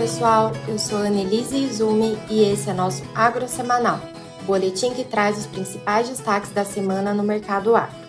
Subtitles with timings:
[0.00, 4.00] pessoal, eu sou Annelise Izumi e esse é nosso Agro Semanal,
[4.46, 8.00] boletim que traz os principais destaques da semana no mercado agro.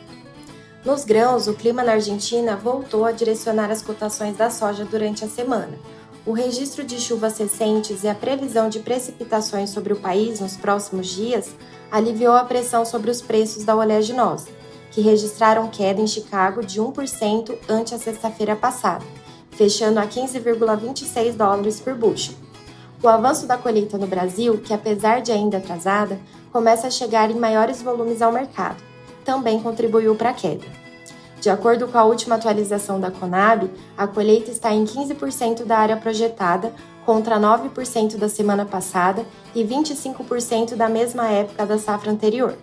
[0.86, 5.28] Nos grãos, o clima na Argentina voltou a direcionar as cotações da soja durante a
[5.28, 5.78] semana.
[6.26, 11.08] O registro de chuvas recentes e a previsão de precipitações sobre o país nos próximos
[11.08, 11.54] dias
[11.92, 14.48] aliviou a pressão sobre os preços da oleaginosa,
[14.92, 19.04] que registraram queda em Chicago de 1% ante a sexta-feira passada
[19.52, 22.36] fechando a 15,26 dólares por bushel.
[23.04, 26.20] O avanço da colheita no Brasil, que apesar de ainda atrasada,
[26.52, 28.82] começa a chegar em maiores volumes ao mercado,
[29.26, 30.66] também contribuiu para a queda.
[31.40, 35.98] De acordo com a última atualização da Conab, a colheita está em 15% da área
[35.98, 36.72] projetada,
[37.04, 42.56] contra 9% da semana passada e 25% da mesma época da safra anterior.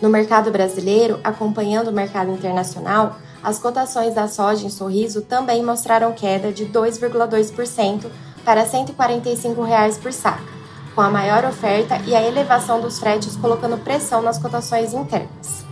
[0.00, 6.12] No mercado brasileiro, acompanhando o mercado internacional, as cotações da soja em Sorriso também mostraram
[6.12, 8.06] queda de 2,2%
[8.42, 10.42] para 145 reais por saca,
[10.94, 15.64] com a maior oferta e a elevação dos fretes colocando pressão nas cotações internas.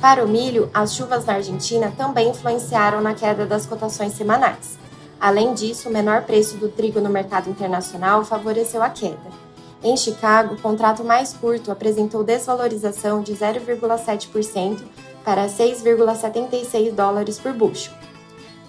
[0.00, 4.76] Para o milho, as chuvas na Argentina também influenciaram na queda das cotações semanais.
[5.20, 9.47] Além disso, o menor preço do trigo no mercado internacional favoreceu a queda.
[9.82, 14.82] Em Chicago, o contrato mais curto apresentou desvalorização de 0,7%
[15.24, 17.92] para 6,76 dólares por bucho.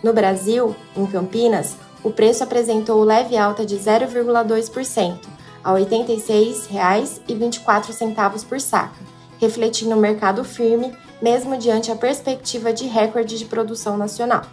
[0.03, 5.17] No Brasil, em Campinas, o preço apresentou leve alta de 0,2%,
[5.63, 8.99] a R$ 86,24 por saca,
[9.39, 14.43] refletindo o mercado firme, mesmo diante a perspectiva de recorde de produção nacional.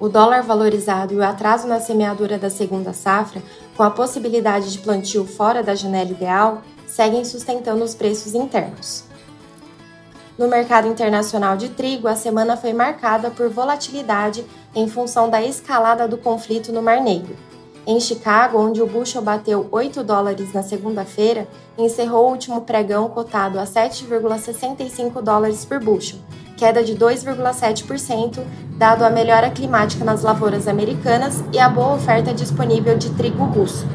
[0.00, 3.42] O dólar valorizado e o atraso na semeadura da segunda safra,
[3.76, 9.04] com a possibilidade de plantio fora da janela ideal, seguem sustentando os preços internos.
[10.38, 16.06] No mercado internacional de trigo, a semana foi marcada por volatilidade em função da escalada
[16.06, 17.36] do conflito no Mar Negro.
[17.84, 23.58] Em Chicago, onde o bushel bateu 8 dólares na segunda-feira, encerrou o último pregão cotado
[23.58, 26.20] a 7,65 dólares por bushel,
[26.58, 28.42] queda de 2,7%,
[28.76, 33.86] dado a melhora climática nas lavouras americanas e a boa oferta disponível de trigo russo.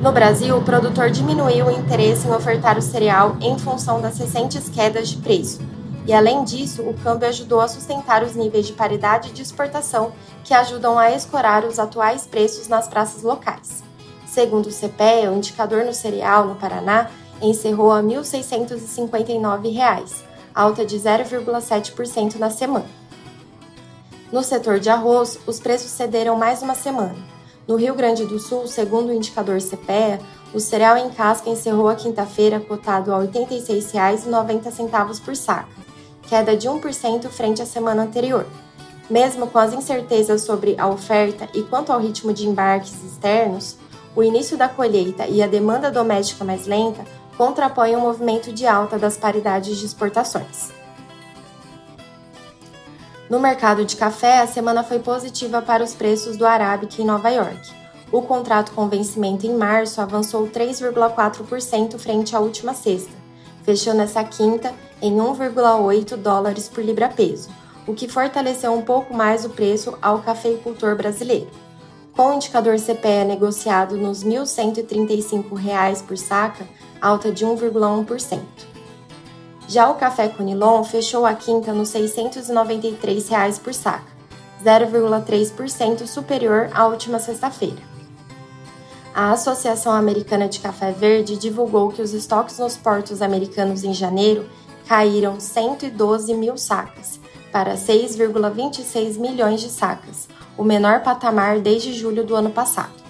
[0.00, 4.68] No Brasil, o produtor diminuiu o interesse em ofertar o cereal em função das recentes
[4.68, 5.60] quedas de preço.
[6.04, 10.10] E além disso, o câmbio ajudou a sustentar os níveis de paridade de exportação
[10.42, 13.84] que ajudam a escorar os atuais preços nas praças locais.
[14.26, 17.08] Segundo o CPEA, o indicador no cereal no Paraná
[17.40, 22.86] encerrou a R$ 1.659, alta de 0,7% na semana.
[24.30, 27.32] No setor de arroz, os preços cederam mais uma semana
[27.66, 30.20] no Rio Grande do Sul, segundo o indicador CPEA,
[30.52, 35.68] o cereal em casca encerrou a quinta-feira cotado a R$ 86,90 por saca,
[36.28, 38.46] queda de 1% frente à semana anterior.
[39.08, 43.76] Mesmo com as incertezas sobre a oferta e quanto ao ritmo de embarques externos,
[44.14, 47.04] o início da colheita e a demanda doméstica mais lenta
[47.36, 50.70] contrapõem o movimento de alta das paridades de exportações.
[53.28, 57.30] No mercado de café, a semana foi positiva para os preços do Arábica em Nova
[57.30, 57.72] York.
[58.12, 63.12] O contrato com vencimento em março avançou 3,4% frente à última sexta,
[63.62, 67.48] fechando essa quinta em 1,8 dólares por libra-peso,
[67.86, 71.48] o que fortaleceu um pouco mais o preço ao cafeicultor brasileiro.
[72.14, 76.68] Com o indicador CPE negociado nos R$ 1.135 por saca,
[77.02, 78.40] alta de 1,1%.
[79.66, 84.12] Já o café Conilon fechou a quinta nos 693 reais por saca,
[84.64, 87.82] 0,3% superior à última sexta-feira.
[89.12, 94.46] A Associação Americana de Café Verde divulgou que os estoques nos portos americanos em janeiro
[94.86, 97.20] caíram 112 mil sacas,
[97.50, 103.01] para 6,26 milhões de sacas, o menor patamar desde julho do ano passado.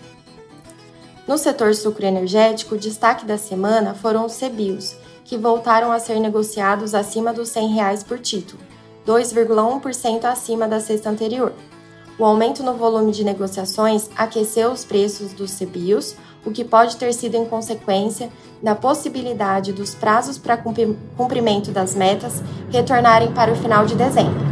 [1.27, 6.19] No setor sucro energético, o destaque da semana foram os CBIOS, que voltaram a ser
[6.19, 8.61] negociados acima dos 100 reais por título,
[9.06, 11.52] 2,1% acima da sexta anterior.
[12.19, 17.14] O aumento no volume de negociações aqueceu os preços dos CBIOS, o que pode ter
[17.14, 18.29] sido em consequência
[18.61, 24.51] da possibilidade dos prazos para cumprimento das metas retornarem para o final de dezembro.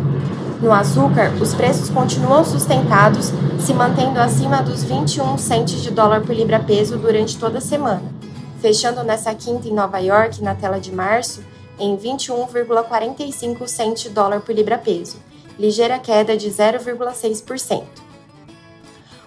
[0.62, 6.35] No açúcar, os preços continuam sustentados, se mantendo acima dos 21 centes de dólar por
[6.35, 8.21] libra-peso durante toda a semana
[8.61, 11.43] fechando nessa quinta em Nova York, na tela de março,
[11.79, 15.17] em 21,45 cent dólar por libra-peso,
[15.59, 17.85] ligeira queda de 0,6%.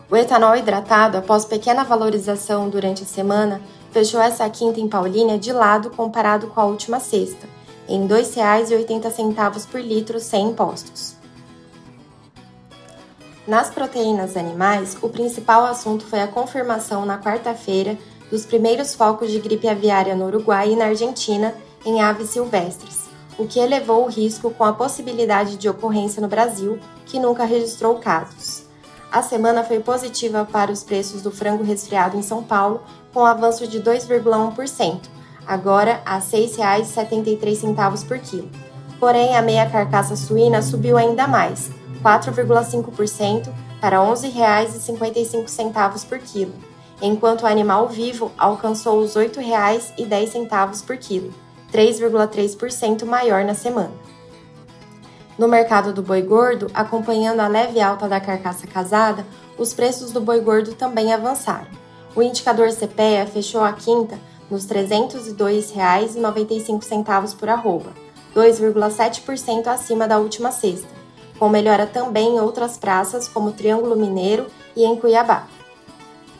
[0.09, 3.59] O etanol hidratado, após pequena valorização durante a semana,
[3.91, 7.47] fechou essa quinta em Paulínia de lado comparado com a última sexta,
[7.89, 11.22] em R$ 2,80 por litro sem impostos.
[13.45, 17.97] Nas proteínas animais, o principal assunto foi a confirmação na quarta-feira
[18.31, 21.53] dos primeiros focos de gripe aviária no Uruguai e na Argentina
[21.85, 23.01] em aves silvestres,
[23.37, 27.95] o que elevou o risco com a possibilidade de ocorrência no Brasil, que nunca registrou
[27.95, 28.63] casos.
[29.11, 32.81] A semana foi positiva para os preços do frango resfriado em São Paulo,
[33.13, 35.01] com avanço de 2,1%,
[35.45, 38.49] agora a R$ 6,73 por quilo.
[39.01, 41.69] Porém, a meia carcaça suína subiu ainda mais,
[42.03, 46.53] 4,5% para R$ 11,55 por quilo,
[47.01, 51.33] enquanto o animal vivo alcançou os R$ 8,10 por quilo,
[51.71, 53.93] 3,3% maior na semana.
[55.37, 59.25] No mercado do boi gordo, acompanhando a leve alta da carcaça casada,
[59.57, 61.81] os preços do boi gordo também avançaram.
[62.15, 64.19] O indicador CPEA fechou a quinta
[64.49, 67.89] nos R$ 302,95 por arroba,
[68.35, 71.02] 2,7% acima da última sexta,
[71.43, 74.47] com melhora também em outras praças como Triângulo Mineiro
[74.77, 75.45] e em Cuiabá.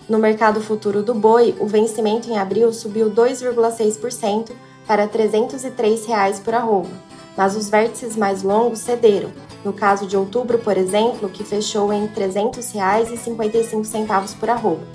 [0.08, 4.52] No mercado futuro do boi, o vencimento em abril subiu 2,6%
[4.88, 6.88] para 303 reais por arroba,
[7.36, 9.30] mas os vértices mais longos cederam,
[9.66, 14.88] no caso de outubro, por exemplo, que fechou em R$ 300,55 por arroba,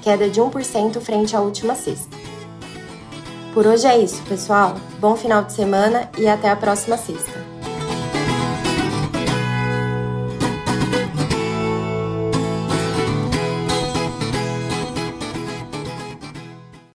[0.00, 2.16] queda de 1% frente à última sexta.
[3.52, 4.76] Por hoje é isso, pessoal.
[5.00, 7.45] Bom final de semana e até a próxima sexta.